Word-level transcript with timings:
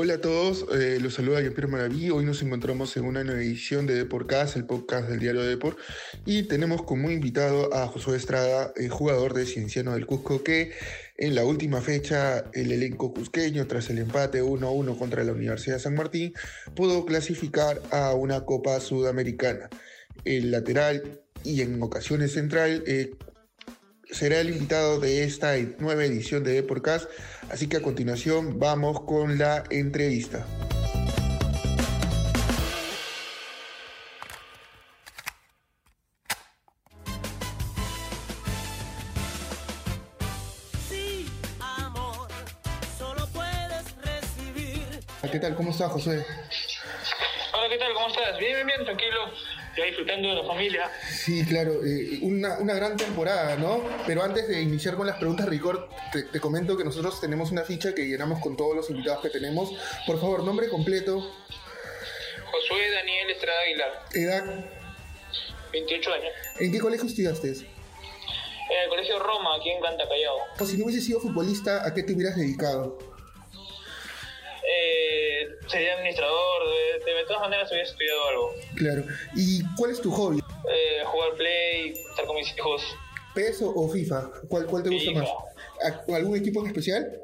Hola 0.00 0.14
a 0.14 0.20
todos, 0.20 0.64
eh, 0.78 1.00
los 1.02 1.14
saluda 1.14 1.40
Jean-Pierre 1.40 1.72
Maraví. 1.72 2.08
Hoy 2.10 2.24
nos 2.24 2.40
encontramos 2.42 2.96
en 2.96 3.04
una 3.04 3.24
nueva 3.24 3.40
edición 3.40 3.84
de 3.84 3.96
Deportcast, 3.96 4.54
el 4.54 4.64
podcast 4.64 5.08
del 5.08 5.18
diario 5.18 5.42
Deport, 5.42 5.76
y 6.24 6.44
tenemos 6.44 6.84
como 6.84 7.10
invitado 7.10 7.74
a 7.74 7.88
Josué 7.88 8.16
Estrada, 8.16 8.72
eh, 8.76 8.88
jugador 8.88 9.34
de 9.34 9.44
Cienciano 9.44 9.94
del 9.94 10.06
Cusco, 10.06 10.44
que 10.44 10.70
en 11.16 11.34
la 11.34 11.44
última 11.44 11.80
fecha 11.80 12.44
el 12.52 12.70
elenco 12.70 13.12
cusqueño, 13.12 13.66
tras 13.66 13.90
el 13.90 13.98
empate 13.98 14.40
1-1 14.40 14.96
contra 14.96 15.24
la 15.24 15.32
Universidad 15.32 15.80
San 15.80 15.96
Martín, 15.96 16.32
pudo 16.76 17.04
clasificar 17.04 17.82
a 17.90 18.14
una 18.14 18.44
Copa 18.44 18.78
Sudamericana. 18.78 19.68
El 20.24 20.52
lateral 20.52 21.22
y 21.42 21.62
en 21.62 21.82
ocasiones 21.82 22.30
central 22.30 22.84
eh, 22.86 23.14
será 24.10 24.40
el 24.40 24.50
invitado 24.50 25.00
de 25.00 25.24
esta 25.24 25.54
nueva 25.78 26.04
edición 26.04 26.44
de 26.44 26.52
Deportcast, 26.52 27.08
así 27.50 27.68
que 27.68 27.76
a 27.76 27.82
continuación 27.82 28.58
vamos 28.58 29.02
con 29.02 29.38
la 29.38 29.64
entrevista. 29.70 30.46
¿Qué 45.30 45.38
tal? 45.38 45.54
¿Cómo 45.54 45.70
estás, 45.70 45.92
José? 45.92 46.24
Hola, 47.52 47.68
¿qué 47.68 47.76
tal? 47.76 47.92
¿Cómo 47.92 48.08
estás? 48.08 48.38
Bien, 48.38 48.54
bien, 48.54 48.66
bien, 48.66 48.84
tranquilo 48.84 49.57
disfrutando 49.84 50.28
de 50.28 50.34
la 50.34 50.44
familia. 50.44 50.90
Sí, 51.10 51.44
claro, 51.44 51.84
eh, 51.84 52.18
una, 52.22 52.58
una, 52.58 52.74
gran 52.74 52.96
temporada, 52.96 53.56
¿no? 53.56 53.82
Pero 54.06 54.22
antes 54.22 54.48
de 54.48 54.60
iniciar 54.62 54.96
con 54.96 55.06
las 55.06 55.16
preguntas, 55.16 55.48
Ricord, 55.48 55.80
te, 56.12 56.24
te, 56.24 56.40
comento 56.40 56.76
que 56.76 56.84
nosotros 56.84 57.20
tenemos 57.20 57.50
una 57.50 57.62
ficha 57.62 57.94
que 57.94 58.06
llenamos 58.06 58.40
con 58.40 58.56
todos 58.56 58.76
los 58.76 58.90
invitados 58.90 59.22
que 59.22 59.30
tenemos. 59.30 59.70
Por 60.06 60.20
favor, 60.20 60.44
nombre 60.44 60.68
completo. 60.68 61.20
Josué 62.50 62.90
Daniel 62.90 63.30
Estrada 63.30 63.60
Aguilar. 63.60 64.04
Edad. 64.14 64.64
28 65.72 66.12
años. 66.12 66.32
¿En 66.60 66.72
qué 66.72 66.78
colegio 66.78 67.06
estudiaste? 67.06 67.48
En 67.50 68.82
el 68.82 68.88
Colegio 68.90 69.18
Roma, 69.18 69.56
aquí 69.56 69.70
en 69.70 69.80
Canta 69.80 70.06
Callao. 70.08 70.38
Pues 70.56 70.70
si 70.70 70.76
no 70.76 70.84
hubiese 70.84 71.00
sido 71.00 71.20
futbolista, 71.20 71.86
¿a 71.86 71.94
qué 71.94 72.02
te 72.02 72.12
hubieras 72.12 72.36
dedicado? 72.36 72.98
Eh, 75.68 75.70
sería 75.70 75.94
administrador, 75.94 76.62
de, 77.04 77.12
de, 77.12 77.24
todas 77.26 77.42
maneras 77.42 77.68
hubiera 77.70 77.88
estudiado 77.88 78.28
algo. 78.28 78.54
Claro. 78.76 79.04
¿Y 79.34 79.62
cuál 79.76 79.90
es 79.90 80.00
tu 80.00 80.10
hobby? 80.10 80.38
Eh, 80.38 81.04
jugar 81.04 81.34
Play, 81.36 81.92
estar 82.10 82.26
con 82.26 82.36
mis 82.36 82.54
hijos. 82.56 82.82
¿PES 83.34 83.62
o 83.62 83.88
FIFA? 83.88 84.30
¿Cuál, 84.48 84.66
cuál 84.66 84.82
te 84.82 84.90
gusta 84.90 85.10
FIFA. 85.10 85.20
más? 85.20 86.08
¿Algún 86.14 86.36
equipo 86.36 86.60
en 86.60 86.68
especial? 86.68 87.22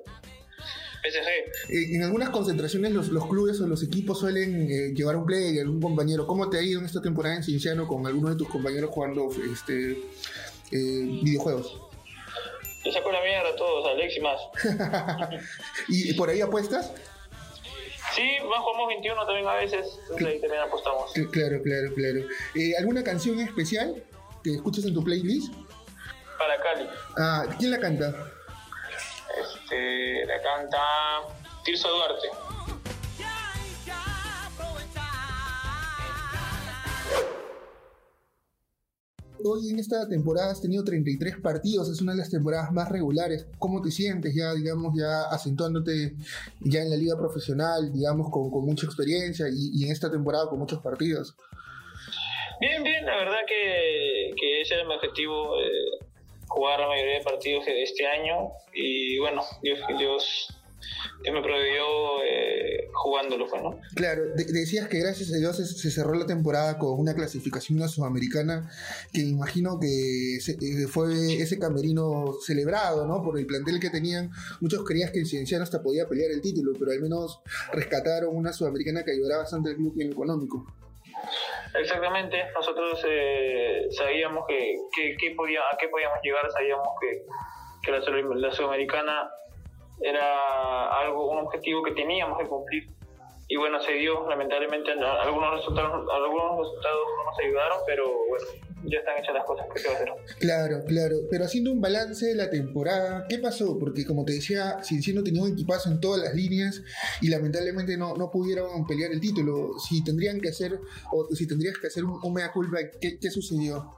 PSG. 1.02 1.94
En 1.94 2.02
algunas 2.02 2.30
concentraciones 2.30 2.92
los, 2.92 3.08
los 3.08 3.26
clubes 3.26 3.60
o 3.60 3.66
los 3.66 3.82
equipos 3.82 4.20
suelen 4.20 4.70
eh, 4.70 4.94
llevar 4.94 5.16
un 5.16 5.26
play, 5.26 5.58
algún 5.58 5.80
compañero. 5.80 6.26
¿Cómo 6.26 6.48
te 6.48 6.58
ha 6.58 6.62
ido 6.62 6.80
en 6.80 6.86
esta 6.86 7.02
temporada 7.02 7.36
en 7.36 7.42
Cienciano 7.42 7.86
con 7.86 8.06
algunos 8.06 8.32
de 8.32 8.36
tus 8.36 8.48
compañeros 8.48 8.90
jugando 8.90 9.28
este, 9.52 9.92
eh, 9.92 11.20
videojuegos? 11.22 11.80
Le 12.84 12.92
saco 12.92 13.12
la 13.12 13.22
mierda 13.22 13.48
a 13.48 13.56
todos, 13.56 13.86
Alex 13.86 14.16
y 14.16 14.20
más. 14.20 14.40
¿Y 15.88 16.12
por 16.14 16.28
ahí 16.28 16.40
apuestas? 16.40 16.92
Sí, 18.14 18.36
más 18.48 18.60
jugamos 18.60 18.88
21 18.88 19.26
también 19.26 19.48
a 19.48 19.54
veces, 19.54 19.98
entonces 20.02 20.26
ahí 20.26 20.40
también 20.40 20.62
apostamos. 20.62 21.12
Claro, 21.32 21.60
claro, 21.62 21.94
claro. 21.94 22.20
Eh, 22.54 22.72
¿Alguna 22.78 23.02
canción 23.02 23.40
especial 23.40 24.02
que 24.42 24.54
escuches 24.54 24.84
en 24.84 24.94
tu 24.94 25.02
playlist? 25.02 25.52
Para 26.38 26.60
Cali. 26.62 26.88
Ah, 27.18 27.46
¿quién 27.58 27.70
la 27.72 27.80
canta? 27.80 28.14
Este, 29.40 30.26
la 30.26 30.42
canta 30.42 30.78
Tirso 31.64 31.88
Duarte. 31.88 32.28
Hoy 39.46 39.68
en 39.68 39.78
esta 39.78 40.08
temporada 40.08 40.52
has 40.52 40.62
tenido 40.62 40.82
33 40.82 41.36
partidos, 41.42 41.90
es 41.90 42.00
una 42.00 42.12
de 42.12 42.18
las 42.18 42.30
temporadas 42.30 42.72
más 42.72 42.88
regulares. 42.88 43.46
¿Cómo 43.58 43.82
te 43.82 43.90
sientes 43.90 44.34
ya, 44.34 44.54
digamos, 44.54 44.94
ya 44.96 45.24
acentuándote 45.30 46.14
ya 46.60 46.80
en 46.80 46.88
la 46.88 46.96
liga 46.96 47.14
profesional, 47.18 47.92
digamos, 47.92 48.30
con, 48.30 48.48
mucha 48.64 48.86
experiencia 48.86 49.44
y, 49.52 49.84
en 49.84 49.92
esta 49.92 50.10
temporada 50.10 50.48
con 50.48 50.58
muchos 50.60 50.80
partidos? 50.80 51.36
Bien, 52.58 52.82
bien, 52.82 53.04
la 53.04 53.16
verdad 53.18 53.40
que, 53.46 54.30
ese 54.62 54.76
era 54.76 54.84
mi 54.84 54.94
objetivo, 54.94 55.60
eh, 55.60 56.06
jugar 56.48 56.80
la 56.80 56.88
mayoría 56.88 57.18
de 57.18 57.24
partidos 57.24 57.66
de 57.66 57.82
este 57.82 58.06
año 58.06 58.48
y 58.72 59.18
bueno, 59.18 59.42
Dios, 59.60 59.78
Dios 59.98 60.53
me 61.32 61.42
proveyó 61.42 62.22
eh, 62.24 62.90
jugándolo, 62.92 63.46
fue, 63.46 63.60
¿no? 63.60 63.80
Claro, 63.94 64.22
de 64.34 64.44
decías 64.44 64.88
que 64.88 64.98
gracias 64.98 65.32
a 65.32 65.36
Dios 65.36 65.56
se, 65.56 65.90
cerró 65.90 66.14
la 66.14 66.26
temporada 66.26 66.78
con 66.78 66.98
una 66.98 67.14
clasificación 67.14 67.82
a 67.82 67.88
sudamericana 67.88 68.70
que 69.12 69.20
imagino 69.20 69.78
que 69.80 70.38
se, 70.40 70.52
eh, 70.52 70.86
fue 70.88 71.34
ese 71.40 71.58
camerino 71.58 72.34
celebrado, 72.44 73.06
¿no? 73.06 73.22
Por 73.22 73.38
el 73.38 73.46
plantel 73.46 73.80
que 73.80 73.90
tenían. 73.90 74.30
Muchos 74.60 74.84
creían 74.84 75.12
que 75.12 75.20
el 75.20 75.26
Cienciano 75.26 75.64
hasta 75.64 75.82
podía 75.82 76.06
pelear 76.08 76.30
el 76.30 76.40
título, 76.40 76.72
pero 76.78 76.92
al 76.92 77.00
menos 77.00 77.40
rescataron 77.72 78.36
una 78.36 78.52
sudamericana 78.52 79.04
que 79.04 79.12
ayudará 79.12 79.38
bastante 79.38 79.70
al 79.70 79.76
club 79.76 79.94
en 80.00 80.12
económico. 80.12 80.66
Exactamente, 81.74 82.36
nosotros 82.54 83.04
eh, 83.08 83.88
sabíamos 83.90 84.44
que, 84.46 84.76
que, 84.94 85.16
que 85.16 85.34
podía, 85.34 85.60
a 85.60 85.76
qué 85.78 85.88
podíamos 85.88 86.18
llegar, 86.22 86.48
sabíamos 86.52 86.88
que, 87.00 87.22
que 87.82 87.90
la, 87.90 87.98
la 88.36 88.52
sudamericana 88.52 89.28
era 90.04 91.00
algo, 91.00 91.30
un 91.30 91.38
objetivo 91.38 91.82
que 91.82 91.92
teníamos 91.92 92.38
que 92.38 92.46
cumplir. 92.46 92.84
Y 93.48 93.56
bueno, 93.56 93.80
se 93.80 93.92
dio, 93.92 94.28
lamentablemente 94.28 94.90
algunos 94.92 95.56
resultados, 95.56 96.06
algunos 96.12 96.58
resultados 96.60 97.00
no 97.16 97.30
nos 97.30 97.38
ayudaron, 97.38 97.78
pero 97.86 98.04
bueno, 98.28 98.46
ya 98.84 98.98
están 98.98 99.18
hechas 99.18 99.34
las 99.34 99.44
cosas 99.44 99.66
que 99.72 99.80
se 99.80 99.88
va 99.88 99.94
a 99.94 99.96
hacer. 99.96 100.12
Claro, 100.38 100.80
claro, 100.86 101.16
pero 101.30 101.44
haciendo 101.44 101.70
un 101.70 101.80
balance 101.80 102.24
de 102.26 102.34
la 102.34 102.48
temporada, 102.48 103.26
¿qué 103.28 103.38
pasó? 103.38 103.78
Porque 103.78 104.06
como 104.06 104.24
te 104.24 104.32
decía, 104.32 104.82
Cienciano 104.82 105.22
tenía 105.22 105.42
un 105.42 105.52
equipazo 105.52 105.90
en 105.90 106.00
todas 106.00 106.22
las 106.22 106.34
líneas 106.34 106.82
y 107.20 107.28
lamentablemente 107.28 107.98
no, 107.98 108.16
no 108.16 108.30
pudieron 108.30 108.86
pelear 108.86 109.12
el 109.12 109.20
título. 109.20 109.78
Si 109.78 110.02
tendrían 110.02 110.40
que 110.40 110.48
hacer, 110.48 110.80
o 111.12 111.26
si 111.34 111.46
tendrías 111.46 111.76
que 111.76 111.88
hacer 111.88 112.04
un, 112.04 112.18
un 112.22 112.32
mea 112.32 112.50
culpa, 112.50 112.78
¿qué, 112.98 113.18
¿qué 113.18 113.30
sucedió? 113.30 113.90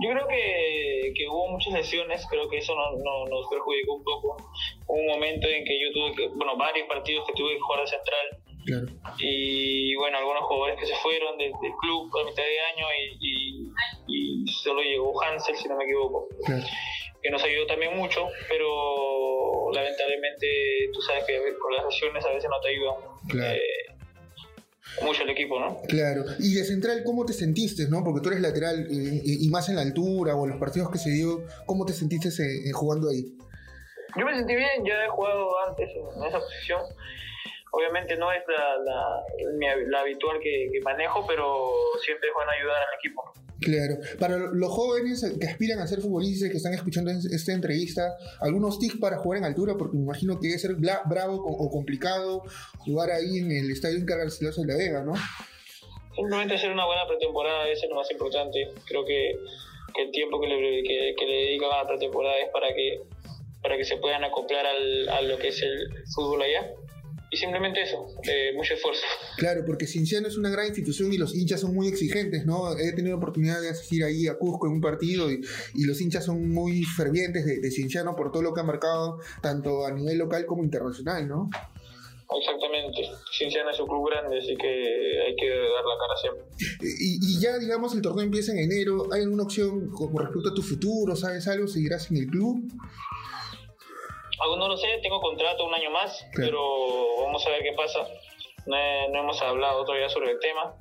Yo 0.00 0.10
creo 0.10 0.26
que, 0.28 1.12
que, 1.14 1.28
hubo 1.28 1.48
muchas 1.48 1.72
lesiones, 1.72 2.26
creo 2.28 2.48
que 2.48 2.58
eso 2.58 2.74
no, 2.74 2.92
no, 2.98 3.26
nos 3.26 3.48
perjudicó 3.48 3.94
un 3.94 4.04
poco. 4.04 4.36
Hubo 4.86 4.98
un 4.98 5.06
momento 5.06 5.48
en 5.48 5.64
que 5.64 5.80
yo 5.80 5.92
tuve 5.92 6.14
que, 6.14 6.28
bueno, 6.28 6.56
varios 6.56 6.86
partidos 6.86 7.26
que 7.26 7.32
tuve 7.32 7.54
que 7.54 7.60
jugar 7.60 7.80
de 7.80 7.86
central. 7.86 8.26
Claro. 8.66 8.86
Y 9.18 9.94
bueno, 9.94 10.18
algunos 10.18 10.42
jugadores 10.44 10.80
que 10.80 10.86
se 10.86 10.96
fueron 10.96 11.38
del, 11.38 11.52
del 11.62 11.72
club 11.80 12.10
a 12.18 12.24
mitad 12.24 12.42
de 12.42 12.60
año 12.60 12.86
y, 13.20 13.70
y, 14.08 14.42
y, 14.42 14.46
solo 14.48 14.82
llegó 14.82 15.22
Hansel, 15.22 15.56
si 15.56 15.68
no 15.68 15.76
me 15.76 15.84
equivoco. 15.84 16.28
Claro. 16.44 16.64
Que 17.22 17.30
nos 17.30 17.42
ayudó 17.42 17.66
también 17.66 17.96
mucho, 17.96 18.28
pero 18.48 19.70
lamentablemente 19.72 20.90
tú 20.92 21.00
sabes 21.00 21.24
que 21.24 21.38
con 21.60 21.74
las 21.74 21.86
lesiones 21.86 22.24
a 22.24 22.32
veces 22.32 22.50
no 22.50 22.60
te 22.60 22.68
ayudan. 22.68 22.94
Claro. 23.28 23.54
Eh, 23.54 23.85
mucho 25.02 25.22
el 25.22 25.30
equipo, 25.30 25.60
¿no? 25.60 25.80
Claro. 25.88 26.24
Y 26.38 26.54
de 26.54 26.64
central, 26.64 27.02
¿cómo 27.04 27.24
te 27.24 27.32
sentiste, 27.32 27.88
no? 27.88 28.02
Porque 28.04 28.20
tú 28.20 28.28
eres 28.28 28.40
lateral 28.40 28.86
eh, 28.90 29.20
y 29.24 29.48
más 29.50 29.68
en 29.68 29.76
la 29.76 29.82
altura 29.82 30.34
o 30.34 30.44
en 30.44 30.50
los 30.50 30.60
partidos 30.60 30.90
que 30.90 30.98
se 30.98 31.10
dio, 31.10 31.44
¿cómo 31.66 31.84
te 31.84 31.92
sentiste 31.92 32.28
eh, 32.28 32.72
jugando 32.72 33.10
ahí? 33.10 33.36
Yo 34.16 34.24
me 34.24 34.34
sentí 34.34 34.54
bien, 34.54 34.84
ya 34.84 35.04
he 35.04 35.08
jugado 35.08 35.50
antes 35.68 35.90
en 35.90 36.24
esa 36.24 36.38
posición. 36.38 36.80
Obviamente 37.72 38.16
no 38.16 38.32
es 38.32 38.42
la, 38.48 38.78
la, 38.78 39.84
la 39.88 40.00
habitual 40.00 40.38
que, 40.40 40.70
que, 40.72 40.80
manejo, 40.80 41.26
pero 41.26 41.70
siempre 42.02 42.28
es 42.28 42.34
bueno 42.34 42.50
ayudar 42.50 42.76
al 42.76 42.94
equipo. 42.98 43.32
Claro. 43.60 43.96
Para 44.18 44.36
los 44.36 44.70
jóvenes 44.70 45.24
que 45.40 45.46
aspiran 45.46 45.78
a 45.78 45.86
ser 45.86 46.00
futbolistas 46.00 46.50
que 46.50 46.58
están 46.58 46.74
escuchando 46.74 47.10
esta 47.10 47.52
entrevista, 47.52 48.16
algunos 48.40 48.78
tips 48.78 48.98
para 48.98 49.18
jugar 49.18 49.38
en 49.38 49.44
altura, 49.44 49.74
porque 49.78 49.96
me 49.96 50.02
imagino 50.02 50.38
que 50.38 50.48
debe 50.48 50.58
ser 50.58 50.74
bravo 50.74 51.36
o 51.36 51.70
complicado 51.70 52.42
jugar 52.78 53.10
ahí 53.10 53.38
en 53.38 53.50
el 53.50 53.70
estadio 53.70 53.98
Encargarcilaso 53.98 54.60
de 54.62 54.66
la 54.66 54.76
Vega, 54.76 55.02
¿no? 55.02 55.14
Simplemente 56.14 56.54
hacer 56.54 56.70
una 56.70 56.86
buena 56.86 57.06
pretemporada 57.06 57.68
es 57.68 57.82
lo 57.88 57.96
más 57.96 58.10
importante. 58.10 58.72
Creo 58.86 59.04
que, 59.04 59.38
que 59.94 60.02
el 60.02 60.10
tiempo 60.10 60.40
que 60.40 60.48
le, 60.48 60.82
que, 60.82 61.14
que 61.18 61.26
le 61.26 61.34
dedican 61.34 61.70
a 61.72 61.82
la 61.82 61.88
pretemporada 61.88 62.38
es 62.38 62.50
para 62.50 62.68
que, 62.68 63.00
para 63.62 63.76
que 63.76 63.84
se 63.84 63.96
puedan 63.96 64.24
acoplar 64.24 64.64
al, 64.66 65.08
a 65.08 65.22
lo 65.22 65.38
que 65.38 65.48
es 65.48 65.62
el 65.62 65.88
fútbol 66.14 66.42
allá 66.42 66.72
y 67.30 67.36
simplemente 67.36 67.82
eso, 67.82 68.06
eh, 68.28 68.52
mucho 68.54 68.74
esfuerzo. 68.74 69.02
Claro, 69.36 69.64
porque 69.66 69.86
Cinciano 69.86 70.28
es 70.28 70.36
una 70.36 70.50
gran 70.50 70.66
institución 70.66 71.12
y 71.12 71.18
los 71.18 71.34
hinchas 71.34 71.60
son 71.60 71.74
muy 71.74 71.88
exigentes, 71.88 72.46
¿no? 72.46 72.78
He 72.78 72.92
tenido 72.92 73.16
oportunidad 73.16 73.60
de 73.60 73.70
asistir 73.70 74.04
ahí 74.04 74.28
a 74.28 74.38
Cusco 74.38 74.66
en 74.66 74.74
un 74.74 74.80
partido 74.80 75.30
y, 75.30 75.40
y 75.74 75.84
los 75.84 76.00
hinchas 76.00 76.24
son 76.24 76.48
muy 76.50 76.84
fervientes 76.84 77.44
de, 77.44 77.60
de, 77.60 77.70
Cinciano 77.70 78.14
por 78.14 78.30
todo 78.30 78.42
lo 78.42 78.54
que 78.54 78.60
ha 78.60 78.64
marcado, 78.64 79.18
tanto 79.42 79.86
a 79.86 79.90
nivel 79.90 80.18
local 80.18 80.46
como 80.46 80.62
internacional, 80.62 81.26
¿no? 81.28 81.50
Exactamente, 82.28 83.02
Cinciano 83.30 83.70
es 83.70 83.78
un 83.78 83.86
club 83.86 84.10
grande, 84.10 84.38
así 84.38 84.56
que 84.56 84.66
hay 84.66 85.36
que 85.36 85.48
dar 85.48 85.84
la 85.84 85.96
cara 86.00 86.16
siempre. 86.20 86.44
Y, 86.80 87.18
y, 87.22 87.40
ya, 87.40 87.56
digamos, 87.58 87.94
el 87.94 88.02
torneo 88.02 88.24
empieza 88.24 88.52
en 88.52 88.58
enero, 88.58 89.06
¿hay 89.12 89.22
alguna 89.22 89.44
opción 89.44 89.90
con 89.90 90.16
respecto 90.16 90.48
a 90.48 90.54
tu 90.54 90.62
futuro? 90.62 91.14
¿Sabes 91.14 91.46
algo? 91.46 91.68
¿Seguirás 91.68 92.10
en 92.10 92.16
el 92.16 92.26
club? 92.26 92.68
Aún 94.40 94.58
no 94.58 94.68
lo 94.68 94.76
sé, 94.76 94.86
tengo 95.02 95.20
contrato 95.20 95.64
un 95.64 95.74
año 95.74 95.90
más, 95.90 96.26
pero 96.34 97.22
vamos 97.22 97.46
a 97.46 97.50
ver 97.50 97.62
qué 97.62 97.72
pasa. 97.72 98.06
No, 98.66 98.76
hemos 99.20 99.40
hablado 99.42 99.84
todavía 99.84 100.08
sobre 100.08 100.32
el 100.32 100.40
tema, 100.40 100.74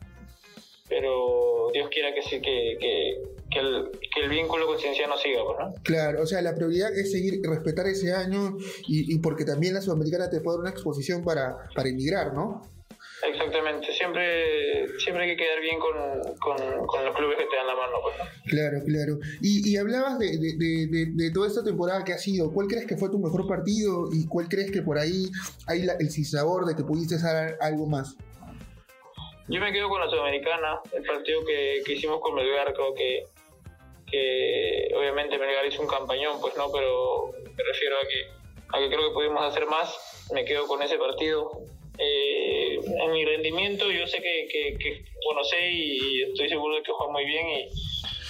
pero 0.89 1.69
Dios 1.71 1.89
quiera 1.89 2.13
que 2.13 2.21
sí, 2.21 2.41
que, 2.41 2.77
que, 2.79 3.21
que, 3.51 3.59
el, 3.59 3.91
que 4.13 4.21
el 4.21 4.29
vínculo 4.29 4.67
con 4.67 4.79
Cienciano 4.79 5.17
siga, 5.17 5.43
pues, 5.45 5.57
¿no? 5.59 5.73
Claro, 5.83 6.23
o 6.23 6.25
sea, 6.25 6.41
la 6.41 6.55
prioridad 6.55 6.91
es 6.97 7.11
seguir, 7.11 7.41
respetar 7.43 7.85
ese 7.87 8.13
año 8.13 8.57
y, 8.87 9.13
y 9.13 9.19
porque 9.19 9.45
también 9.45 9.73
la 9.73 9.81
Sudamericana 9.81 10.29
te 10.29 10.41
puede 10.41 10.57
dar 10.57 10.61
una 10.61 10.71
exposición 10.71 11.23
para, 11.23 11.69
para 11.75 11.89
emigrar, 11.89 12.33
¿no? 12.33 12.61
Exactamente, 13.27 13.91
siempre, 13.93 14.87
siempre 14.99 15.23
hay 15.23 15.35
que 15.35 15.43
quedar 15.43 15.59
bien 15.59 15.79
con, 15.79 15.95
con, 16.37 17.05
los 17.05 17.15
clubes 17.15 17.37
que 17.37 17.45
te 17.45 17.55
dan 17.55 17.67
la 17.67 17.75
mano. 17.75 17.97
Pues, 18.01 18.15
Claro, 18.45 18.77
claro. 18.85 19.17
Y, 19.41 19.69
y 19.69 19.77
hablabas 19.77 20.19
de, 20.19 20.37
de, 20.37 21.05
de, 21.13 21.31
toda 21.31 21.47
esta 21.47 21.63
temporada 21.63 22.03
que 22.03 22.13
ha 22.13 22.17
sido. 22.17 22.53
¿Cuál 22.53 22.67
crees 22.67 22.85
que 22.85 22.97
fue 22.97 23.09
tu 23.09 23.19
mejor 23.19 23.47
partido 23.47 24.09
y 24.11 24.27
cuál 24.27 24.47
crees 24.47 24.71
que 24.71 24.81
por 24.81 24.97
ahí 24.97 25.29
hay 25.67 25.83
la, 25.83 25.93
el 25.99 26.09
sinsabor 26.09 26.65
de 26.65 26.75
que 26.75 26.83
pudiste 26.83 27.15
hacer 27.15 27.57
algo 27.61 27.87
más? 27.87 28.15
Yo 29.47 29.59
me 29.59 29.71
quedo 29.71 29.89
con 29.89 30.01
la 30.01 30.09
Sudamericana, 30.09 30.79
el 30.91 31.03
partido 31.03 31.45
que, 31.45 31.81
que 31.85 31.93
hicimos 31.93 32.19
con 32.19 32.33
Melgar, 32.35 32.73
creo 32.73 32.93
que, 32.95 33.25
que 34.07 34.89
obviamente 34.97 35.37
Melgar 35.37 35.65
hizo 35.65 35.81
un 35.81 35.87
campañón, 35.87 36.39
pues 36.41 36.55
no, 36.57 36.71
pero 36.71 37.31
me 37.43 37.63
refiero 37.63 37.95
a 37.97 38.07
que, 38.07 38.75
a 38.75 38.79
que 38.79 38.87
creo 38.87 39.09
que 39.09 39.13
pudimos 39.13 39.43
hacer 39.43 39.67
más. 39.67 39.95
Me 40.33 40.45
quedo 40.45 40.65
con 40.65 40.81
ese 40.81 40.97
partido 40.97 41.51
eh, 41.97 42.79
en 42.83 43.11
mi 43.11 43.25
rendimiento 43.25 43.91
yo 43.91 44.05
sé 44.07 44.17
que, 44.21 44.47
que, 44.77 45.05
bueno, 45.25 45.43
sé 45.43 45.71
y 45.71 46.23
estoy 46.23 46.49
seguro 46.49 46.75
de 46.75 46.83
que 46.83 46.91
juega 46.91 47.11
muy 47.11 47.25
bien 47.25 47.49
y 47.49 47.67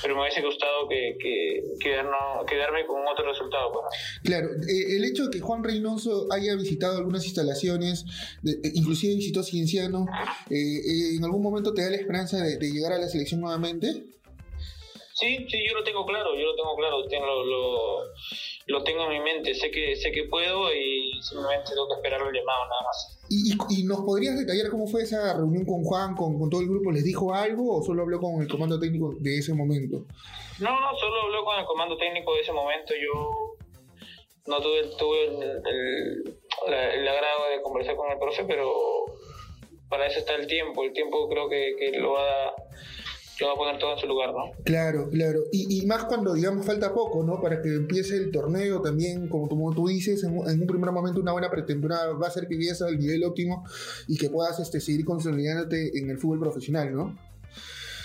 pero 0.01 0.15
me 0.15 0.21
hubiese 0.21 0.41
gustado 0.41 0.87
que, 0.87 1.17
que, 1.19 1.63
quedarme 1.79 2.85
con 2.85 3.01
otro 3.07 3.25
resultado. 3.27 3.71
Pues. 3.71 3.85
Claro, 4.23 4.49
eh, 4.49 4.97
el 4.97 5.03
hecho 5.03 5.25
de 5.25 5.31
que 5.31 5.39
Juan 5.39 5.63
Reynoso 5.63 6.27
haya 6.31 6.53
visitado 6.55 6.97
algunas 6.97 7.25
instalaciones, 7.25 8.05
eh, 8.45 8.71
inclusive 8.75 9.15
visitó 9.15 9.41
Cienciano, 9.41 10.05
¿en 10.49 11.23
algún 11.23 11.41
momento 11.41 11.73
te 11.73 11.81
da 11.81 11.89
la 11.89 11.95
esperanza 11.95 12.43
de, 12.43 12.59
llegar 12.59 12.91
a 12.91 12.99
la 12.99 13.07
selección 13.07 13.41
nuevamente? 13.41 14.03
Sí, 15.15 15.47
sí, 15.49 15.65
yo 15.65 15.75
lo 15.75 15.83
tengo 15.85 16.05
claro, 16.05 16.35
yo 16.35 16.45
lo 16.45 16.55
tengo 16.55 16.75
claro, 16.75 17.07
tengo 17.07 17.25
lo 17.25 18.03
lo 18.67 18.83
tengo 18.83 19.03
en 19.05 19.09
mi 19.11 19.19
mente, 19.21 19.53
sé 19.53 19.71
que 19.71 19.95
sé 19.95 20.11
que 20.11 20.25
puedo 20.25 20.73
y 20.73 21.13
simplemente 21.21 21.69
tengo 21.69 21.87
que 21.87 21.95
esperar 21.95 22.19
el 22.21 22.33
llamado 22.33 22.65
nada 22.65 22.81
más. 22.83 23.19
¿Y, 23.29 23.53
y, 23.69 23.83
nos 23.85 24.01
podrías 24.01 24.37
detallar 24.37 24.69
cómo 24.69 24.87
fue 24.87 25.03
esa 25.03 25.33
reunión 25.33 25.65
con 25.65 25.83
Juan, 25.85 26.15
con, 26.15 26.37
con, 26.37 26.49
todo 26.49 26.59
el 26.59 26.67
grupo? 26.67 26.91
¿Les 26.91 27.05
dijo 27.05 27.33
algo 27.33 27.77
o 27.77 27.81
solo 27.81 28.01
habló 28.01 28.19
con 28.19 28.41
el 28.41 28.49
comando 28.49 28.77
técnico 28.77 29.15
de 29.19 29.37
ese 29.37 29.53
momento? 29.53 30.05
No, 30.59 30.79
no, 30.81 30.97
solo 30.97 31.21
habló 31.21 31.45
con 31.45 31.59
el 31.59 31.65
comando 31.65 31.95
técnico 31.95 32.33
de 32.35 32.41
ese 32.41 32.51
momento. 32.51 32.93
Yo 32.93 33.55
no 34.47 34.59
tuve, 34.59 34.83
tuve 34.97 35.25
el, 35.27 36.37
el, 36.67 37.07
agrado 37.07 37.49
de 37.55 37.61
conversar 37.61 37.95
con 37.95 38.11
el 38.11 38.19
profe, 38.19 38.43
pero 38.43 38.69
para 39.87 40.07
eso 40.07 40.19
está 40.19 40.35
el 40.35 40.47
tiempo. 40.47 40.83
El 40.83 40.91
tiempo 40.91 41.29
creo 41.29 41.47
que, 41.47 41.75
que 41.79 41.99
lo 41.99 42.11
va 42.11 42.47
a 42.47 42.53
yo 43.37 43.47
voy 43.47 43.55
a 43.55 43.57
poner 43.57 43.79
todo 43.79 43.93
en 43.93 43.99
su 43.99 44.07
lugar, 44.07 44.31
¿no? 44.33 44.51
Claro, 44.63 45.09
claro. 45.09 45.41
Y, 45.51 45.79
y, 45.79 45.85
más 45.85 46.05
cuando, 46.05 46.33
digamos, 46.33 46.65
falta 46.65 46.93
poco, 46.93 47.23
¿no? 47.23 47.41
Para 47.41 47.61
que 47.61 47.69
empiece 47.69 48.15
el 48.15 48.31
torneo 48.31 48.81
también, 48.81 49.27
como, 49.27 49.49
como 49.49 49.73
tú 49.73 49.87
dices, 49.87 50.23
en, 50.23 50.37
un 50.37 50.67
primer 50.67 50.91
momento 50.91 51.19
una 51.19 51.33
buena 51.33 51.49
pretemporada 51.49 52.13
va 52.13 52.27
a 52.27 52.31
ser 52.31 52.47
que 52.47 52.55
llegues 52.55 52.81
al 52.81 52.97
nivel 52.97 53.23
óptimo 53.23 53.65
y 54.07 54.17
que 54.17 54.29
puedas 54.29 54.59
este, 54.59 54.79
seguir 54.79 55.05
consolidándote 55.05 55.97
en 55.97 56.09
el 56.09 56.17
fútbol 56.17 56.39
profesional, 56.39 56.93
¿no? 56.95 57.17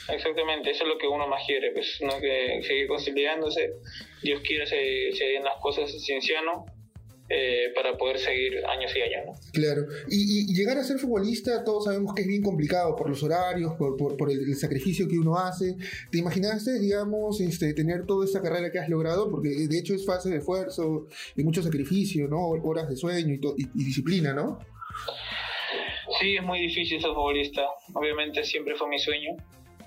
Exactamente, 0.09 0.71
eso 0.71 0.83
es 0.83 0.89
lo 0.89 0.99
que 0.99 1.07
uno 1.07 1.29
más 1.29 1.45
quiere, 1.47 1.71
pues, 1.71 1.99
¿no? 2.01 2.19
Que 2.21 2.61
seguir 2.67 2.89
consolidándose. 2.89 3.75
Dios 4.23 4.41
quiera 4.45 4.67
se, 4.67 5.13
se 5.13 5.25
den 5.25 5.45
las 5.45 5.61
cosas 5.61 5.91
cienciano 6.05 6.67
eh, 7.33 7.71
para 7.77 7.97
poder 7.97 8.19
seguir 8.19 8.67
años 8.67 8.91
y 8.97 9.03
años. 9.03 9.39
Claro, 9.53 9.83
y, 10.09 10.53
llegar 10.53 10.79
a 10.79 10.83
ser 10.83 10.99
futbolista 10.99 11.63
todos 11.63 11.85
sabemos 11.85 12.13
que 12.13 12.23
es 12.23 12.27
bien 12.27 12.43
complicado 12.43 12.97
por 12.97 13.09
los 13.09 13.23
horarios, 13.23 13.75
por, 13.75 13.97
por, 13.97 14.33
el, 14.33 14.57
sacrificio 14.57 15.07
que 15.07 15.17
uno 15.17 15.37
hace. 15.37 15.77
¿Te 16.11 16.19
imaginaste, 16.19 16.81
digamos, 16.81 17.41
este, 17.41 17.73
tener 17.73 18.05
toda 18.05 18.25
esta 18.25 18.43
carrera 18.43 18.73
que 18.73 18.81
has 18.81 18.89
logrado? 18.89 19.31
Porque 19.31 19.49
de 19.49 19.79
hecho 19.79 19.95
es 19.95 20.05
fase 20.05 20.29
de 20.29 20.39
esfuerzo 20.39 21.07
y 21.37 21.45
mucho 21.45 21.63
sacrificio, 21.63 22.27
¿no? 22.27 22.49
Horas 22.49 22.89
de 22.89 22.97
sueño 22.97 23.33
y, 23.33 23.63
y 23.77 23.85
disciplina, 23.85 24.35
¿no? 24.35 24.59
Sí, 26.19 26.35
es 26.35 26.43
muy 26.43 26.59
difícil 26.63 27.01
ser 27.01 27.13
futbolista. 27.13 27.65
Obviamente 27.95 28.43
siempre 28.43 28.75
fue 28.75 28.89
mi 28.89 28.99
sueño. 28.99 29.37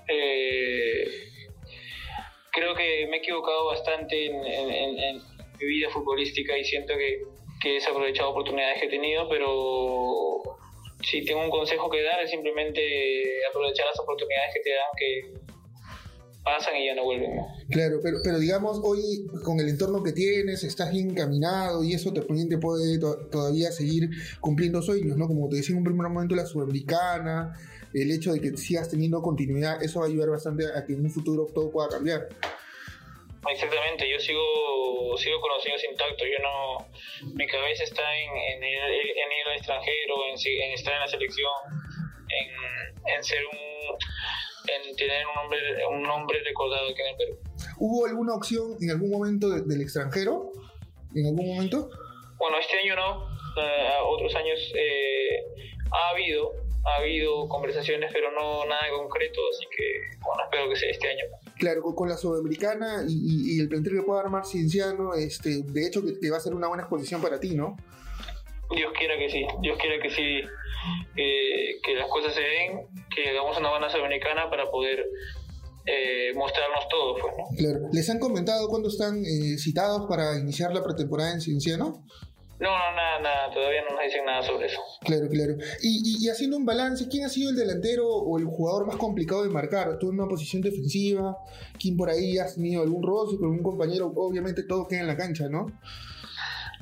Eh, 0.08 1.04
creo 2.52 2.74
que 2.74 3.06
me 3.10 3.18
he 3.18 3.18
equivocado 3.18 3.66
bastante 3.66 4.26
en 4.28 5.20
mi 5.60 5.66
vida 5.66 5.90
futbolística 5.90 6.56
y 6.56 6.64
siento 6.64 6.94
que, 6.96 7.33
que 7.60 7.70
he 7.70 7.74
desaprovechado 7.74 8.30
oportunidades 8.30 8.80
que 8.80 8.86
he 8.86 8.90
tenido, 8.90 9.28
pero 9.28 10.42
si 11.02 11.24
tengo 11.24 11.42
un 11.42 11.50
consejo 11.50 11.90
que 11.90 12.02
dar 12.02 12.20
es 12.20 12.30
simplemente 12.30 12.80
aprovechar 13.50 13.86
las 13.86 13.98
oportunidades 14.00 14.54
que 14.54 14.60
te 14.60 14.70
dan 14.70 14.90
que 14.96 15.44
pasan 16.44 16.76
y 16.76 16.86
ya 16.86 16.94
no 16.94 17.04
vuelven. 17.04 17.40
Claro, 17.70 18.00
pero, 18.02 18.18
pero 18.22 18.38
digamos, 18.38 18.78
hoy 18.84 19.26
con 19.42 19.58
el 19.60 19.68
entorno 19.68 20.02
que 20.02 20.12
tienes, 20.12 20.62
estás 20.62 20.92
bien 20.92 21.10
encaminado 21.10 21.82
y 21.82 21.94
eso 21.94 22.12
te, 22.12 22.20
te 22.20 22.58
puede 22.58 22.98
todavía 22.98 23.72
seguir 23.72 24.10
cumpliendo 24.40 24.82
sueños, 24.82 25.16
¿no? 25.16 25.26
Como 25.26 25.48
te 25.48 25.56
decía 25.56 25.72
en 25.72 25.78
un 25.78 25.84
primer 25.84 26.08
momento, 26.08 26.34
la 26.34 26.44
sudamericana, 26.44 27.58
el 27.94 28.10
hecho 28.10 28.32
de 28.32 28.40
que 28.40 28.56
sigas 28.56 28.90
teniendo 28.90 29.22
continuidad, 29.22 29.82
eso 29.82 30.00
va 30.00 30.06
a 30.06 30.08
ayudar 30.08 30.30
bastante 30.30 30.64
a 30.66 30.84
que 30.84 30.92
en 30.92 31.04
un 31.04 31.10
futuro 31.10 31.46
todo 31.54 31.70
pueda 31.70 31.88
cambiar. 31.88 32.28
Exactamente, 33.50 34.08
yo 34.10 34.18
sigo 34.18 34.42
sigo 35.16 35.40
con 35.40 35.50
los 35.50 35.84
intactos, 35.84 36.26
yo 36.26 36.42
no, 36.42 36.78
mi 37.34 37.46
cabeza 37.46 37.84
está 37.84 38.02
en, 38.16 38.30
en, 38.30 38.64
ir, 38.64 38.78
en 38.78 39.32
ir 39.32 39.46
al 39.46 39.56
extranjero, 39.56 40.14
en, 40.26 40.72
estar 40.72 40.94
en 40.94 41.00
la 41.00 41.08
selección, 41.08 41.52
en, 42.28 43.14
en 43.14 43.24
ser 43.24 43.44
un, 43.46 43.58
en 44.70 44.96
tener 44.96 45.26
un 45.26 45.34
nombre, 45.34 45.86
un 45.86 46.02
nombre 46.02 46.40
recordado 46.42 46.88
aquí 46.88 47.00
en 47.02 47.08
el 47.08 47.16
Perú. 47.16 47.38
¿Hubo 47.78 48.06
alguna 48.06 48.34
opción 48.34 48.76
en 48.80 48.90
algún 48.90 49.10
momento 49.10 49.48
del 49.50 49.80
extranjero? 49.80 50.50
¿En 51.14 51.26
algún 51.26 51.54
momento? 51.54 51.90
Bueno, 52.38 52.58
este 52.58 52.78
año 52.78 52.96
no, 52.96 53.24
uh, 53.24 54.04
otros 54.06 54.34
años 54.34 54.58
eh, 54.74 55.44
ha 55.92 56.10
habido, 56.10 56.52
ha 56.84 56.96
habido 56.96 57.48
conversaciones, 57.48 58.10
pero 58.12 58.30
no 58.32 58.64
nada 58.66 58.88
concreto, 58.90 59.40
así 59.50 59.66
que 59.76 60.18
bueno, 60.24 60.42
espero 60.44 60.68
que 60.68 60.76
sea 60.76 60.90
este 60.90 61.08
año. 61.08 61.24
Claro, 61.56 61.82
con 61.82 62.08
la 62.08 62.16
Sudamericana 62.16 63.04
y, 63.08 63.60
el 63.60 63.68
plantel 63.68 63.94
que 63.94 64.02
pueda 64.02 64.20
armar 64.20 64.44
Cienciano, 64.44 65.14
este, 65.14 65.62
de 65.62 65.86
hecho 65.86 66.02
que, 66.02 66.30
va 66.30 66.36
a 66.36 66.40
ser 66.40 66.54
una 66.54 66.68
buena 66.68 66.82
exposición 66.82 67.22
para 67.22 67.38
ti, 67.38 67.54
¿no? 67.54 67.76
Dios 68.74 68.92
quiera 68.98 69.16
que 69.16 69.30
sí, 69.30 69.46
Dios 69.62 69.78
quiera 69.78 70.02
que 70.02 70.10
sí, 70.10 70.40
eh, 71.16 71.80
que 71.82 71.94
las 71.94 72.08
cosas 72.08 72.34
se 72.34 72.40
den, 72.40 72.88
que 73.14 73.30
hagamos 73.30 73.58
una 73.58 73.70
buena 73.70 73.88
Sudamericana 73.88 74.50
para 74.50 74.70
poder 74.70 75.06
eh, 75.86 76.32
mostrarnos 76.34 76.88
todo. 76.88 77.14
Pues, 77.14 77.34
¿no? 77.36 77.56
Claro. 77.56 77.88
¿Les 77.92 78.08
han 78.10 78.18
comentado 78.18 78.68
cuándo 78.68 78.88
están 78.88 79.24
eh, 79.24 79.58
citados 79.58 80.06
para 80.08 80.38
iniciar 80.38 80.72
la 80.72 80.82
pretemporada 80.82 81.32
en 81.32 81.40
Cienciano? 81.40 82.04
No, 82.60 82.70
no, 82.70 82.92
nada, 82.94 83.20
nada, 83.20 83.50
todavía 83.52 83.82
no 83.82 83.96
nos 83.96 84.04
dicen 84.04 84.24
nada 84.24 84.42
sobre 84.42 84.66
eso. 84.66 84.80
Claro, 85.00 85.28
claro. 85.28 85.54
Y, 85.82 86.24
y, 86.24 86.28
haciendo 86.28 86.56
un 86.56 86.64
balance, 86.64 87.08
¿quién 87.08 87.24
ha 87.24 87.28
sido 87.28 87.50
el 87.50 87.56
delantero 87.56 88.06
o 88.06 88.38
el 88.38 88.44
jugador 88.44 88.86
más 88.86 88.96
complicado 88.96 89.42
de 89.42 89.50
marcar? 89.50 89.98
¿Tú 89.98 90.10
en 90.10 90.20
una 90.20 90.28
posición 90.28 90.62
defensiva? 90.62 91.36
¿Quién 91.80 91.96
por 91.96 92.10
ahí 92.10 92.38
has 92.38 92.54
tenido 92.54 92.82
algún 92.82 93.02
roce 93.02 93.36
con 93.38 93.48
un 93.48 93.62
compañero? 93.62 94.12
Obviamente 94.14 94.62
todo 94.62 94.86
queda 94.86 95.00
en 95.00 95.08
la 95.08 95.16
cancha, 95.16 95.48
¿no? 95.48 95.66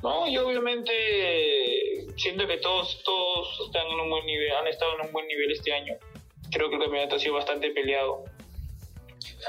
No, 0.03 0.27
y 0.27 0.37
obviamente 0.37 0.91
siento 2.17 2.45
que 2.45 2.57
todos, 2.57 3.01
todos 3.03 3.61
están 3.65 3.87
en 3.87 3.99
un 3.99 4.09
buen 4.09 4.25
nivel, 4.25 4.51
han 4.51 4.67
estado 4.67 4.91
en 4.99 5.07
un 5.07 5.13
buen 5.13 5.27
nivel 5.27 5.51
este 5.51 5.73
año. 5.73 5.93
Creo 6.51 6.69
que 6.69 6.75
el 6.75 6.81
campeonato 6.81 7.15
ha 7.15 7.19
sido 7.19 7.33
bastante 7.33 7.71
peleado. 7.71 8.25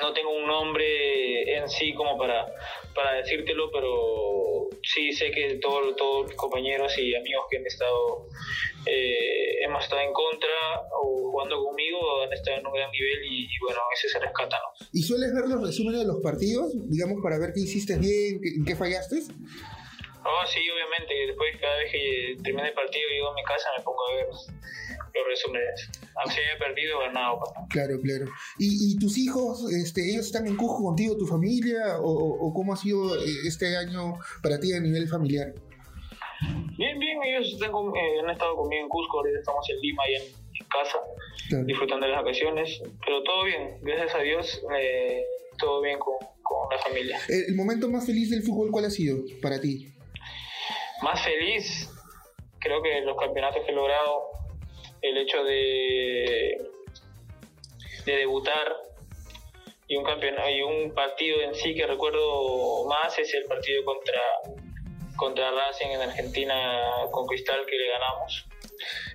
No 0.01 0.13
tengo 0.13 0.31
un 0.31 0.47
nombre 0.47 1.57
en 1.57 1.69
sí 1.69 1.95
como 1.95 2.17
para, 2.19 2.47
para 2.95 3.15
decírtelo, 3.15 3.71
pero 3.71 4.69
sí 4.83 5.13
sé 5.13 5.31
que 5.31 5.59
todos 5.61 5.97
todos 5.97 6.27
mis 6.27 6.37
compañeros 6.37 6.97
y 6.99 7.15
amigos 7.15 7.47
que 7.51 7.59
han 7.59 7.67
estado, 7.67 8.27
eh, 8.87 9.65
hemos 9.65 9.85
estado 9.85 10.03
en 10.03 10.13
contra 10.13 10.81
o 11.01 11.31
jugando 11.31 11.63
conmigo 11.65 12.23
han 12.23 12.33
estado 12.33 12.59
en 12.59 12.67
un 12.67 12.73
gran 12.73 12.91
nivel 12.91 13.25
y, 13.25 13.49
bueno, 13.63 13.81
ese 13.95 14.09
se 14.09 14.19
rescata. 14.19 14.57
¿no? 14.59 14.87
¿Y 14.93 15.03
sueles 15.03 15.33
ver 15.35 15.45
los 15.49 15.67
resúmenes 15.67 16.01
de 16.01 16.07
los 16.07 16.21
partidos, 16.23 16.73
digamos, 16.91 17.23
para 17.23 17.39
ver 17.39 17.53
qué 17.55 17.61
hiciste 17.61 17.99
bien, 17.99 18.41
en 18.43 18.65
qué 18.65 18.77
fallaste? 18.77 19.17
Oh, 20.25 20.47
sí, 20.47 20.61
obviamente. 20.71 21.15
Después, 21.27 21.57
cada 21.61 21.77
vez 21.77 21.93
que 21.93 22.37
termine 22.43 22.69
el 22.69 22.75
partido, 22.75 23.09
llego 23.11 23.29
a 23.29 23.35
mi 23.35 23.45
casa, 23.45 23.69
me 23.77 23.85
pongo 23.85 24.09
a 24.09 24.15
ver 24.15 24.27
los 24.27 25.27
resúmenes. 25.27 25.91
Si 26.27 26.41
he 26.41 26.59
perdido 26.59 26.99
o 26.99 27.01
ganado. 27.01 27.39
Pues, 27.39 27.51
claro, 27.71 28.01
claro. 28.01 28.27
¿Y, 28.59 28.93
¿Y, 28.93 28.99
tus 28.99 29.19
hijos, 29.19 29.71
este, 29.73 30.13
ellos 30.13 30.27
están 30.27 30.47
en 30.47 30.57
Cusco 30.57 30.83
contigo, 30.85 31.17
tu 31.17 31.27
familia? 31.27 31.99
¿O, 31.99 32.11
o 32.11 32.55
cómo 32.55 32.73
ha 32.73 32.77
sido 32.77 33.17
eh, 33.17 33.47
este 33.47 33.77
año 33.77 34.15
para 34.43 34.61
ti 34.61 34.73
a 34.73 34.81
nivel 34.81 35.09
familiar? 35.09 35.53
Bien, 36.77 36.99
bien, 36.99 37.23
ellos 37.25 37.53
están 37.53 37.71
eh, 37.71 38.21
han 38.23 38.31
estado 38.31 38.57
conmigo 38.57 38.83
en 38.83 38.89
Cusco, 38.89 39.19
ahorita 39.19 39.39
estamos 39.39 39.69
en 39.71 39.81
Lima 39.81 40.03
y 40.09 40.15
en, 40.15 40.45
casa, 40.69 40.99
disfrutando 41.67 42.07
de 42.07 42.13
las 42.13 42.23
vacaciones, 42.23 42.81
pero 43.05 43.23
todo 43.23 43.45
bien, 43.45 43.79
gracias 43.83 44.15
a 44.15 44.19
Dios, 44.19 44.63
eh, 44.77 45.23
todo 45.59 45.83
bien 45.83 45.99
con, 45.99 46.15
con 46.43 46.69
la 46.71 46.79
familia. 46.79 47.19
¿El 47.29 47.55
momento 47.55 47.89
más 47.89 48.07
feliz 48.07 48.31
del 48.31 48.43
fútbol 48.43 48.71
cuál 48.71 48.87
ha 48.87 48.91
sido 48.91 49.19
para 49.41 49.61
ti? 49.61 49.95
más 51.05 51.23
feliz, 51.23 51.91
creo 52.61 52.83
que 52.83 53.03
los 53.03 53.17
campeonatos 53.19 53.63
que 53.65 53.73
he 53.73 53.75
logrado, 53.75 54.31
el 55.05 55.19
hecho 55.19 55.45
de, 55.45 56.59
de 58.07 58.17
debutar 58.17 58.75
y 59.87 59.97
un 59.97 60.05
campeonato 60.05 60.49
y 60.49 60.63
un 60.63 60.95
partido 60.95 61.43
en 61.43 61.55
sí 61.55 61.75
que 61.75 61.87
recuerdo 61.87 62.87
más 62.87 63.19
es 63.19 63.35
el 63.35 63.45
partido 63.45 63.85
contra 63.85 64.21
contra 65.17 65.51
Racing 65.51 65.89
en 65.89 66.01
Argentina 66.01 66.55
con 67.11 67.27
Cristal 67.27 67.61
que 67.67 67.77
le 67.77 67.89
ganamos. 67.89 68.47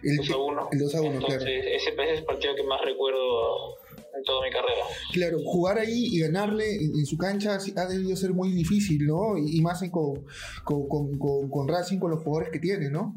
El 0.04 0.18
2 0.18 0.30
a 0.30 0.38
1. 0.38 0.70
El 0.72 0.80
2 0.80 0.96
a 0.96 1.02
1, 1.02 1.12
Entonces, 1.12 1.44
claro. 1.44 1.52
ese, 1.52 1.76
ese 1.76 1.90
es 1.90 2.20
el 2.20 2.26
partido 2.26 2.56
que 2.56 2.64
más 2.64 2.80
recuerdo 2.82 3.78
en 4.16 4.24
toda 4.24 4.46
mi 4.46 4.52
carrera. 4.52 4.86
Claro, 5.12 5.40
jugar 5.44 5.80
ahí 5.80 6.08
y 6.12 6.20
ganarle 6.22 6.76
en, 6.76 7.06
su 7.06 7.18
cancha 7.18 7.58
ha 7.76 7.86
debido 7.86 8.16
ser 8.16 8.32
muy 8.32 8.52
difícil, 8.54 9.06
¿no? 9.06 9.38
Y, 9.38 9.60
más 9.62 9.82
en 9.82 9.92
con, 9.92 10.26
con, 10.64 10.88
con, 10.88 11.50
con 11.50 11.68
Racing, 11.68 12.00
con 12.00 12.12
los 12.12 12.24
jugadores 12.24 12.52
que 12.52 12.60
tiene, 12.60 12.90
¿no? 12.90 13.16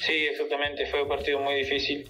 Sí, 0.00 0.12
exactamente, 0.12 0.86
fue 0.86 1.02
un 1.02 1.08
partido 1.08 1.40
muy 1.40 1.54
difícil, 1.54 2.08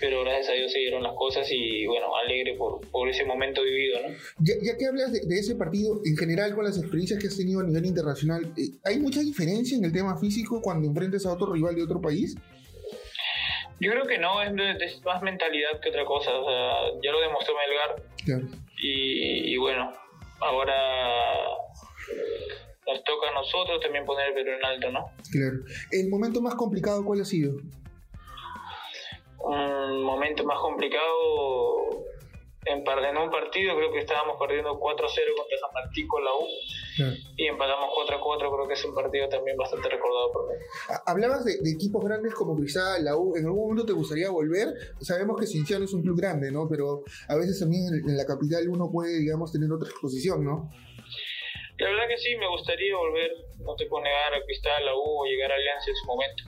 pero 0.00 0.22
gracias 0.22 0.48
a 0.50 0.52
Dios 0.52 0.72
se 0.72 0.78
dieron 0.80 1.02
las 1.02 1.14
cosas 1.14 1.46
y 1.50 1.86
bueno, 1.86 2.14
alegre 2.16 2.54
por, 2.54 2.80
por 2.90 3.08
ese 3.08 3.24
momento 3.24 3.62
vivido, 3.62 4.00
¿no? 4.02 4.08
Ya, 4.38 4.54
ya 4.62 4.76
que 4.76 4.86
hablas 4.86 5.12
de, 5.12 5.20
de, 5.20 5.38
ese 5.38 5.54
partido, 5.54 6.00
en 6.04 6.16
general 6.16 6.54
con 6.54 6.64
las 6.64 6.76
experiencias 6.78 7.20
que 7.20 7.28
has 7.28 7.36
tenido 7.36 7.60
a 7.60 7.64
nivel 7.64 7.86
internacional, 7.86 8.52
eh, 8.56 8.70
¿hay 8.84 8.98
mucha 8.98 9.20
diferencia 9.20 9.76
en 9.76 9.84
el 9.84 9.92
tema 9.92 10.18
físico 10.18 10.60
cuando 10.60 10.88
enfrentas 10.88 11.24
a 11.26 11.32
otro 11.32 11.52
rival 11.52 11.74
de 11.76 11.82
otro 11.84 12.00
país? 12.00 12.36
Yo 13.80 13.90
creo 13.90 14.06
que 14.06 14.18
no, 14.18 14.42
es, 14.42 14.50
es 14.80 15.04
más 15.04 15.22
mentalidad 15.22 15.80
que 15.80 15.90
otra 15.90 16.04
cosa, 16.04 16.30
o 16.32 16.44
sea, 16.46 17.00
ya 17.02 17.12
lo 17.12 17.20
demostró 17.20 17.54
Melgar 17.54 18.02
Claro. 18.24 18.48
y, 18.82 19.52
y 19.52 19.56
bueno, 19.56 19.92
ahora 20.40 20.74
nos 22.86 23.02
toca 23.04 23.28
a 23.30 23.34
nosotros 23.34 23.80
también 23.80 24.04
poner 24.04 24.28
el 24.28 24.34
Perú 24.34 24.50
en 24.58 24.64
alto, 24.64 24.90
¿no? 24.90 25.06
Claro. 25.30 25.58
¿El 25.90 26.08
momento 26.08 26.40
más 26.40 26.54
complicado 26.54 27.04
cuál 27.04 27.20
ha 27.20 27.24
sido? 27.24 27.56
Un 29.38 30.02
momento 30.02 30.44
más 30.44 30.58
complicado 30.58 32.04
en, 32.66 32.78
en 32.78 33.16
un 33.18 33.30
partido, 33.30 33.76
creo 33.76 33.92
que 33.92 33.98
estábamos 33.98 34.36
perdiendo 34.40 34.70
4-0 34.80 34.80
contra 34.80 35.58
San 35.60 35.70
Martín 35.74 36.08
con 36.08 36.24
la 36.24 36.30
U 36.32 36.46
Claro. 36.96 37.12
y 37.36 37.46
empatamos 37.48 37.90
4-4, 38.08 38.38
creo 38.38 38.68
que 38.68 38.72
es 38.74 38.84
un 38.86 38.94
partido 38.94 39.28
también 39.28 39.56
bastante 39.58 39.88
recordado 39.90 40.32
por 40.32 40.46
mí. 40.48 40.54
Ha- 40.88 41.10
Hablabas 41.10 41.44
de, 41.44 41.58
de 41.60 41.70
equipos 41.72 42.02
grandes 42.02 42.32
como 42.34 42.56
Cristal, 42.56 43.04
la 43.04 43.16
U. 43.18 43.36
¿En 43.36 43.44
algún 43.44 43.64
momento 43.68 43.84
te 43.84 43.92
gustaría 43.92 44.30
volver? 44.30 44.68
Sabemos 45.00 45.38
que 45.38 45.46
Cienciano 45.46 45.84
es 45.84 45.92
un 45.92 46.00
club 46.02 46.16
grande, 46.18 46.50
¿no? 46.50 46.66
Pero 46.66 47.02
a 47.28 47.34
veces 47.36 47.58
también 47.60 47.86
en, 47.92 48.08
en 48.08 48.16
la 48.16 48.24
capital 48.24 48.66
uno 48.70 48.90
puede, 48.90 49.18
digamos, 49.18 49.52
tener 49.52 49.70
otra 49.70 49.90
exposición, 49.90 50.42
¿no? 50.42 50.70
La 51.78 51.88
verdad 51.90 52.08
que 52.08 52.18
sí, 52.18 52.36
me 52.36 52.48
gustaría 52.48 52.96
volver, 52.96 53.30
no 53.64 53.74
te 53.76 53.86
puedo 53.86 54.04
negar, 54.04 54.32
a 54.34 54.44
Cristal, 54.44 54.86
a 54.88 54.94
U 54.94 55.22
o 55.22 55.24
llegar 55.26 55.50
a 55.50 55.54
Alianza 55.56 55.90
en 55.90 55.96
su 55.96 56.06
momento. 56.06 56.44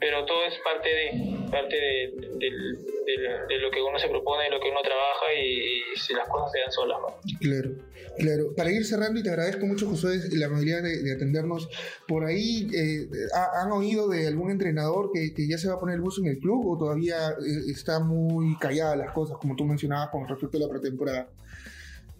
Pero 0.00 0.24
todo 0.26 0.44
es 0.44 0.54
parte 0.62 0.88
de 0.88 1.48
parte 1.50 1.74
de, 1.74 2.12
del- 2.38 2.76
del- 3.04 3.46
de 3.48 3.58
lo 3.58 3.68
que 3.72 3.82
uno 3.82 3.98
se 3.98 4.06
propone, 4.08 4.44
de 4.44 4.50
lo 4.50 4.60
que 4.60 4.70
uno 4.70 4.80
trabaja 4.82 5.32
y, 5.34 5.92
y 5.92 5.96
si 5.96 6.14
las 6.14 6.28
cosas 6.28 6.52
se 6.52 6.60
dan 6.60 6.70
solas. 6.70 6.98
¿no? 7.00 7.38
Claro, 7.40 7.70
claro. 8.16 8.54
Para 8.56 8.70
ir 8.70 8.84
cerrando, 8.84 9.18
y 9.18 9.24
te 9.24 9.30
agradezco 9.30 9.66
mucho, 9.66 9.88
Josué, 9.88 10.20
la 10.34 10.46
amabilidad 10.46 10.82
de, 10.84 11.02
de 11.02 11.12
atendernos. 11.14 11.68
Por 12.06 12.24
ahí, 12.26 12.68
eh, 12.72 13.08
¿ha- 13.34 13.62
¿han 13.62 13.72
oído 13.72 14.08
de 14.08 14.28
algún 14.28 14.52
entrenador 14.52 15.10
que, 15.12 15.34
que 15.34 15.48
ya 15.48 15.58
se 15.58 15.66
va 15.66 15.74
a 15.74 15.80
poner 15.80 15.96
el 15.96 16.00
buzo 16.02 16.20
en 16.20 16.28
el 16.28 16.38
club 16.38 16.64
o 16.70 16.78
todavía 16.78 17.30
eh, 17.30 17.70
está 17.72 17.98
muy 17.98 18.56
callada 18.58 18.94
las 18.94 19.10
cosas, 19.12 19.36
como 19.38 19.56
tú 19.56 19.64
mencionabas 19.64 20.10
con 20.10 20.28
respecto 20.28 20.58
a 20.58 20.60
la 20.60 20.68
pretemporada? 20.68 21.28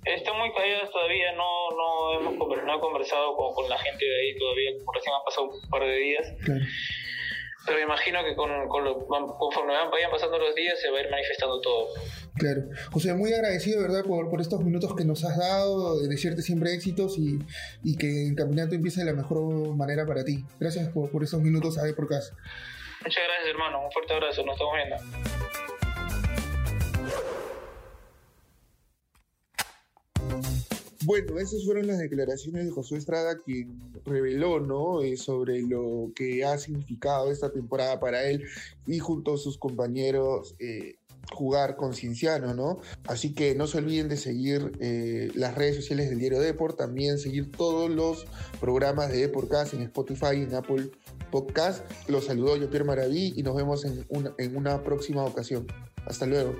Están 0.04 0.38
muy 0.38 0.52
calladas 0.52 0.90
todavía, 0.90 1.32
no, 1.32 1.70
no, 1.70 2.20
hemos, 2.20 2.34
no 2.64 2.76
he 2.76 2.80
conversado 2.80 3.36
con, 3.36 3.52
con 3.54 3.68
la 3.68 3.78
gente 3.78 4.04
de 4.04 4.20
ahí 4.20 4.38
todavía, 4.38 4.70
recién 4.94 5.14
han 5.14 5.24
pasado 5.24 5.48
un 5.50 5.68
par 5.70 5.82
de 5.82 5.96
días. 5.96 6.26
Claro. 6.44 6.64
Pero 7.66 7.80
imagino 7.82 8.24
que 8.24 8.34
con, 8.34 8.66
con 8.68 8.84
lo- 8.84 9.06
conforme 9.06 9.74
vayan 9.90 10.10
pasando 10.10 10.38
los 10.38 10.54
días 10.54 10.80
se 10.80 10.88
va 10.90 10.98
a 10.98 11.02
ir 11.02 11.10
manifestando 11.10 11.60
todo. 11.60 11.88
Claro. 12.38 12.62
José, 12.92 13.12
muy 13.12 13.30
agradecido, 13.34 13.82
¿verdad?, 13.82 14.04
por, 14.06 14.30
por 14.30 14.40
estos 14.40 14.64
minutos 14.64 14.94
que 14.96 15.04
nos 15.04 15.22
has 15.24 15.36
dado, 15.36 16.00
de 16.00 16.08
desearte 16.08 16.40
siempre 16.40 16.72
éxitos 16.72 17.18
y, 17.18 17.38
y 17.84 17.98
que 17.98 18.28
el 18.28 18.36
campeonato 18.36 18.74
empiece 18.74 19.00
de 19.04 19.06
la 19.06 19.12
mejor 19.12 19.76
manera 19.76 20.06
para 20.06 20.24
ti. 20.24 20.44
Gracias 20.58 20.88
por, 20.88 21.10
por 21.10 21.22
esos 21.24 21.42
minutos 21.42 21.76
a 21.76 21.82
por 21.94 22.08
casa. 22.08 22.34
Muchas 23.04 23.22
gracias, 23.24 23.48
hermano. 23.50 23.84
Un 23.84 23.92
fuerte 23.92 24.14
abrazo. 24.14 24.44
Nos 24.46 24.54
estamos 24.54 24.74
viendo. 24.74 25.47
Bueno, 31.04 31.38
esas 31.38 31.64
fueron 31.64 31.86
las 31.86 31.98
declaraciones 31.98 32.64
de 32.64 32.70
Josué 32.72 32.98
Estrada, 32.98 33.38
quien 33.38 33.78
reveló, 34.04 34.58
¿no?, 34.58 35.00
eh, 35.02 35.16
sobre 35.16 35.62
lo 35.62 36.10
que 36.14 36.44
ha 36.44 36.58
significado 36.58 37.30
esta 37.30 37.52
temporada 37.52 38.00
para 38.00 38.24
él 38.24 38.44
y 38.86 38.98
junto 38.98 39.34
a 39.34 39.38
sus 39.38 39.58
compañeros 39.58 40.56
eh, 40.58 40.96
jugar 41.32 41.76
con 41.76 41.94
Cienciano, 41.94 42.52
¿no? 42.52 42.80
Así 43.06 43.32
que 43.32 43.54
no 43.54 43.66
se 43.66 43.78
olviden 43.78 44.08
de 44.08 44.16
seguir 44.16 44.72
eh, 44.80 45.30
las 45.34 45.54
redes 45.54 45.76
sociales 45.76 46.10
del 46.10 46.18
Diario 46.18 46.40
Deport, 46.40 46.76
también 46.76 47.18
seguir 47.18 47.52
todos 47.52 47.88
los 47.90 48.26
programas 48.60 49.10
de 49.10 49.18
Deportcast 49.18 49.74
en 49.74 49.82
Spotify 49.82 50.36
y 50.36 50.42
en 50.42 50.54
Apple 50.54 50.90
Podcast. 51.30 51.84
Los 52.08 52.24
saludó 52.24 52.56
yo, 52.56 52.70
Pierre 52.70 52.84
Maraví, 52.84 53.34
y 53.36 53.42
nos 53.42 53.54
vemos 53.54 53.84
en 53.84 54.56
una 54.56 54.82
próxima 54.82 55.24
ocasión. 55.24 55.66
Hasta 56.06 56.26
luego. 56.26 56.56